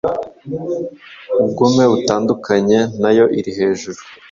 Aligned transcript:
uugome 1.41 1.83
butandukanye 1.91 2.79
nayo 3.01 3.25
iri 3.37 3.51
hejuru. 3.59 3.99